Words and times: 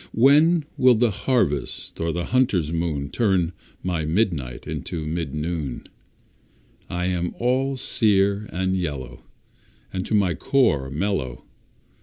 When 0.13 0.65
will 0.77 0.95
the 0.95 1.11
harvest 1.11 1.99
or 2.01 2.11
the 2.11 2.23
hunter's 2.25 2.71
moon, 2.73 3.11
Turn 3.11 3.51
my 3.83 4.03
midnight 4.03 4.65
into 4.65 5.05
mid 5.05 5.35
noon? 5.35 5.83
I 6.89 7.05
am 7.05 7.35
all 7.37 7.77
sere 7.77 8.49
and 8.51 8.75
yellow, 8.75 9.21
And 9.93 10.03
to 10.07 10.15
my 10.15 10.33
core 10.33 10.89
mellow. 10.89 11.43